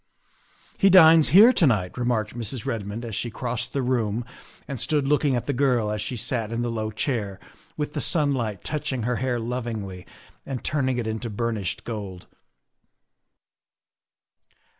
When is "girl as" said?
5.53-6.01